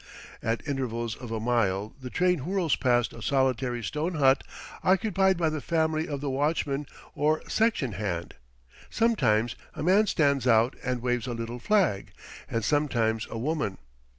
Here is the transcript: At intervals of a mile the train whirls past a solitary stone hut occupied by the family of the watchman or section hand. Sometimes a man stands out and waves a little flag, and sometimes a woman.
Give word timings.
At 0.41 0.67
intervals 0.67 1.15
of 1.15 1.29
a 1.29 1.39
mile 1.39 1.93
the 2.01 2.09
train 2.09 2.39
whirls 2.39 2.75
past 2.75 3.13
a 3.13 3.21
solitary 3.21 3.83
stone 3.83 4.15
hut 4.15 4.43
occupied 4.83 5.37
by 5.37 5.49
the 5.51 5.61
family 5.61 6.07
of 6.07 6.21
the 6.21 6.29
watchman 6.31 6.87
or 7.13 7.43
section 7.47 7.91
hand. 7.91 8.33
Sometimes 8.89 9.55
a 9.75 9.83
man 9.83 10.07
stands 10.07 10.47
out 10.47 10.75
and 10.83 11.03
waves 11.03 11.27
a 11.27 11.35
little 11.35 11.59
flag, 11.59 12.13
and 12.49 12.65
sometimes 12.65 13.27
a 13.29 13.37
woman. 13.37 13.77